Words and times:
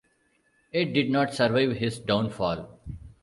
It 0.71 0.93
did 0.93 1.11
not 1.11 1.35
survive 1.35 1.73
his 1.73 1.99
downfall. 1.99 2.79